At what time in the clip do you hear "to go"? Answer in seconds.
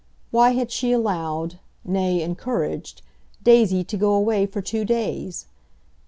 3.83-4.13